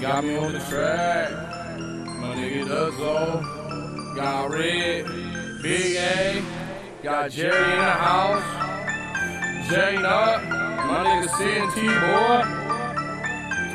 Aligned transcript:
Got 0.00 0.24
me 0.24 0.34
on 0.34 0.52
the 0.54 0.58
track. 0.60 1.30
My 2.20 2.34
nigga 2.34 2.64
Duzzo. 2.64 4.16
Got 4.16 4.50
Red. 4.50 5.04
Big 5.62 5.96
A. 5.96 6.42
Got 7.02 7.30
Jerry 7.30 7.72
in 7.72 7.78
the 7.78 7.84
house. 7.84 8.42
J 9.68 9.96
Nut. 9.96 10.42
My 10.88 11.04
nigga 11.04 11.28
CNT 11.28 11.76
boy. 12.00 12.60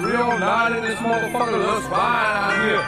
309 0.02 0.74
in 0.74 0.82
this 0.84 1.00
motherfucker. 1.00 1.60
Let's 1.64 1.86
ride 1.88 2.36
out 2.42 2.58
here. 2.66 2.84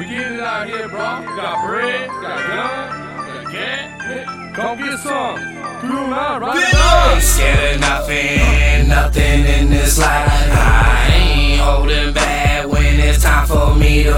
We 0.00 0.06
getting 0.06 0.34
it 0.34 0.40
out 0.40 0.66
here, 0.66 0.88
bro. 0.88 0.98
Got 0.98 1.66
bread, 1.66 2.08
got 2.08 2.38
gun, 2.48 3.44
got 3.44 3.52
cat. 3.52 4.54
Come 4.54 4.78
get 4.78 4.98
some. 5.00 5.36
309 5.80 6.40
right 6.40 6.72
now. 6.72 7.18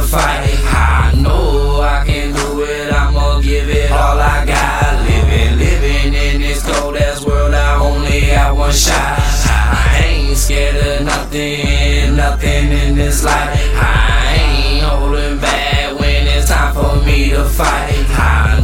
To 0.01 0.07
fight. 0.07 0.59
I 0.65 1.12
know 1.16 1.80
I 1.80 2.05
can 2.07 2.33
do 2.34 2.62
it, 2.62 2.93
I'ma 2.93 3.41
give 3.41 3.69
it 3.69 3.91
all 3.91 4.19
I 4.19 4.45
got. 4.47 4.95
Living, 5.09 5.59
living 5.59 6.15
in 6.15 6.41
this 6.41 6.62
cold 6.62 6.97
ass 6.97 7.24
world, 7.24 7.55
I 7.55 7.79
only 7.79 8.21
have 8.33 8.57
one 8.57 8.73
shot. 8.73 9.19
I 9.47 10.02
ain't 10.05 10.37
scared 10.37 10.77
of 10.77 11.07
nothing, 11.07 12.16
nothing 12.16 12.73
in 12.73 12.95
this 12.96 13.24
life. 13.24 13.59
I 13.74 14.37
ain't 14.41 14.85
holding 14.85 15.38
back 15.38 15.99
when 15.99 16.26
it's 16.26 16.49
time 16.49 16.74
for 16.74 17.04
me 17.04 17.30
to 17.30 17.45
fight. 17.45 18.07
I 18.10 18.57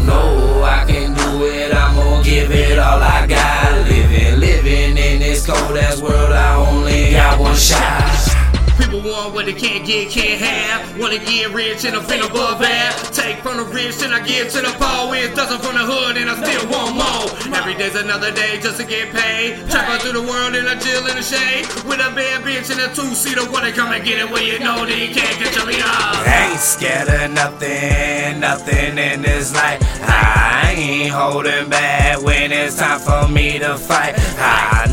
want 9.04 9.34
what 9.34 9.44
they 9.44 9.52
can't 9.52 9.86
get, 9.86 10.10
can't 10.10 10.40
have. 10.40 10.98
Wanna 10.98 11.18
get 11.18 11.52
rich 11.52 11.84
and 11.84 11.94
I'm 11.94 12.04
above 12.04 12.58
that. 12.60 13.10
Take 13.12 13.36
from 13.44 13.58
the 13.58 13.64
rich 13.64 14.02
and 14.02 14.14
I 14.14 14.24
give 14.24 14.50
to 14.52 14.60
the 14.62 14.72
poor. 14.80 15.14
It's 15.14 15.36
dozen 15.36 15.60
from 15.60 15.76
the 15.76 15.84
hood 15.84 16.16
and 16.16 16.30
I 16.30 16.34
still 16.40 16.64
want 16.72 16.96
more. 16.96 17.28
Every 17.54 17.74
day's 17.74 17.94
another 17.94 18.32
day 18.32 18.58
just 18.60 18.80
to 18.80 18.86
get 18.86 19.12
paid. 19.12 19.60
Trapping 19.70 20.00
through 20.00 20.20
the 20.20 20.26
world 20.26 20.56
and 20.56 20.68
I 20.68 20.78
chill 20.80 21.06
in 21.06 21.14
the 21.14 21.22
shade. 21.22 21.68
With 21.84 22.00
a 22.00 22.10
bad 22.16 22.42
bitch 22.42 22.72
and 22.72 22.80
a 22.80 22.88
two-seater. 22.94 23.44
Wanna 23.52 23.72
come 23.72 23.92
and 23.92 24.02
get 24.04 24.18
it 24.18 24.30
where 24.30 24.42
you 24.42 24.58
know 24.58 24.86
that 24.86 24.98
you 24.98 25.12
can't 25.14 25.36
your 25.54 25.66
lead 25.66 25.84
off. 25.84 26.26
Ain't 26.26 26.58
scared 26.58 27.08
of 27.08 27.30
nothing, 27.32 28.40
nothing 28.40 28.96
in 28.96 29.22
this 29.22 29.54
life. 29.54 29.80
I 30.02 30.74
ain't 30.76 31.12
holding 31.12 31.68
back 31.68 32.22
when 32.22 32.52
it's 32.52 32.76
time 32.76 33.00
for 33.00 33.28
me 33.28 33.58
to 33.58 33.76
fight. 33.76 34.14
I 34.38 34.83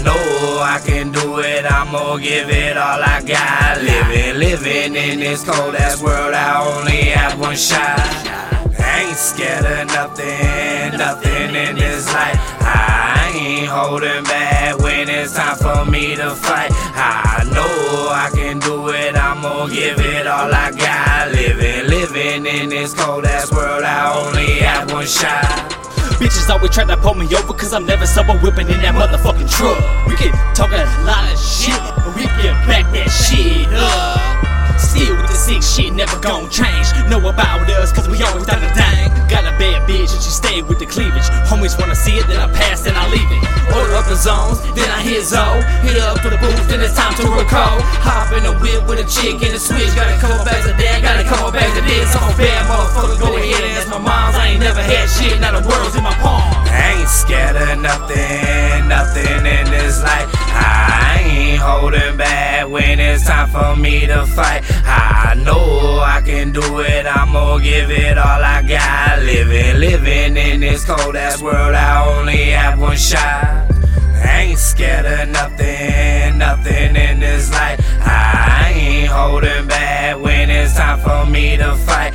I'ma 2.11 2.19
give 2.21 2.49
it 2.49 2.75
all 2.75 3.01
I 3.01 3.23
got. 3.25 3.81
Living, 3.81 4.37
living 4.37 4.95
in 4.97 5.19
this 5.21 5.45
cold 5.45 5.75
ass 5.75 6.03
world, 6.03 6.33
I 6.33 6.59
only 6.59 7.03
have 7.15 7.39
one 7.39 7.55
shot. 7.55 8.03
Ain't 8.77 9.15
scared 9.15 9.63
of 9.63 9.87
nothing, 9.87 10.97
nothing 10.99 11.55
in 11.55 11.77
this 11.77 12.11
life. 12.13 12.35
I 12.59 13.31
ain't 13.33 13.69
holding 13.69 14.25
back 14.25 14.77
when 14.79 15.07
it's 15.07 15.35
time 15.35 15.55
for 15.55 15.89
me 15.89 16.17
to 16.17 16.31
fight. 16.31 16.71
I 16.99 17.45
know 17.55 18.11
I 18.11 18.29
can 18.33 18.59
do 18.59 18.89
it, 18.89 19.15
I'ma 19.15 19.67
give 19.67 19.97
it 19.99 20.27
all 20.27 20.53
I 20.53 20.71
got. 20.71 21.31
Living, 21.31 21.87
living 21.87 22.45
in 22.45 22.67
this 22.67 22.93
cold 22.93 23.23
ass 23.23 23.53
world, 23.53 23.85
I 23.85 24.19
only 24.19 24.59
have 24.59 24.91
one 24.91 25.05
shot. 25.07 25.77
Bitches 26.21 26.53
always 26.53 26.69
try 26.69 26.85
to 26.85 26.95
pull 26.97 27.15
me 27.15 27.25
over 27.33 27.51
cause 27.53 27.73
I'm 27.73 27.83
never 27.87 28.05
sober 28.05 28.37
whipping 28.45 28.69
in 28.69 28.79
that 28.85 28.93
motherfucking 28.93 29.49
truck. 29.49 29.81
We 30.05 30.13
can 30.15 30.29
talk 30.53 30.69
a 30.69 30.85
lot 31.01 31.25
of 31.25 31.39
shit, 31.39 31.70
never 36.01 36.17
gon' 36.17 36.49
change. 36.49 36.89
Know 37.13 37.21
about 37.29 37.61
us 37.77 37.93
cause 37.93 38.09
we 38.09 38.17
always 38.25 38.49
done 38.49 38.57
a 38.57 38.71
thing. 38.73 39.13
Got 39.29 39.45
a 39.45 39.53
bad 39.61 39.85
bitch 39.85 40.09
and 40.17 40.21
she 40.25 40.33
stay 40.33 40.57
with 40.65 40.79
the 40.81 40.89
cleavage. 40.89 41.29
Homies 41.45 41.77
wanna 41.77 41.93
see 41.93 42.17
it, 42.17 42.25
then 42.25 42.41
I 42.41 42.49
pass, 42.49 42.87
and 42.89 42.97
I 42.97 43.05
leave 43.13 43.29
it. 43.29 43.41
Order 43.69 43.93
up 43.93 44.09
the 44.09 44.17
zones, 44.17 44.57
then 44.73 44.89
I 44.89 44.99
hit 45.05 45.21
Zoe. 45.21 45.61
Hit 45.85 46.01
up 46.01 46.17
for 46.25 46.33
the 46.33 46.41
booth, 46.41 46.65
then 46.67 46.81
it's 46.81 46.97
time 46.97 47.13
to 47.21 47.25
recall. 47.29 47.77
Hop 48.01 48.33
in 48.33 48.41
the 48.49 48.53
whip 48.57 48.81
with 48.89 48.97
a 48.97 49.05
chick 49.05 49.45
in 49.45 49.53
the 49.53 49.61
switch. 49.61 49.93
Got 49.93 50.09
a 50.09 50.17
couple 50.17 50.41
back 50.43 50.65
of 50.65 50.73
that, 50.73 50.97
got 51.05 51.21
a 51.21 51.25
couple 51.29 51.51
bags 51.53 51.77
of 51.77 51.85
this. 51.85 52.09
I'm 52.17 52.33
a 52.33 52.37
bad 52.37 52.61
motherfucker, 52.65 53.19
go 53.21 53.37
ahead 53.37 53.61
and 53.61 53.73
ask 53.77 53.87
my 53.93 54.01
moms. 54.01 54.35
I 54.35 54.57
ain't 54.57 54.59
never 54.59 54.81
had 54.81 55.05
shit, 55.05 55.39
now 55.39 55.53
the 55.53 55.61
world's 55.61 55.95
in 55.95 56.01
my 56.01 56.17
palm. 56.17 56.41
I 56.65 56.97
Ain't 56.97 57.09
scared 57.09 57.55
of 57.55 57.77
nothing 57.77 58.40
when 62.91 62.99
it's 62.99 63.25
time 63.25 63.47
for 63.47 63.79
me 63.79 64.05
to 64.05 64.25
fight. 64.25 64.63
I 64.83 65.33
know 65.45 65.99
I 65.99 66.21
can 66.25 66.51
do 66.51 66.81
it, 66.81 67.05
I'ma 67.05 67.57
give 67.59 67.89
it 67.89 68.17
all 68.17 68.43
I 68.55 68.61
got. 68.63 69.23
Living, 69.23 69.79
living 69.79 70.35
in 70.35 70.59
this 70.59 70.83
cold 70.83 71.15
ass 71.15 71.41
world, 71.41 71.73
I 71.73 71.91
only 72.17 72.49
have 72.51 72.79
one 72.79 72.97
shot. 72.97 73.71
Ain't 74.25 74.59
scared 74.59 75.05
of 75.05 75.29
nothing, 75.29 76.37
nothing 76.37 76.95
in 76.97 77.21
this 77.21 77.49
life. 77.51 77.79
I 78.01 78.73
ain't 78.75 79.07
holding 79.07 79.67
back 79.67 80.19
when 80.19 80.49
it's 80.49 80.75
time 80.75 80.99
for 80.99 81.31
me 81.31 81.55
to 81.57 81.73
fight. 81.87 82.10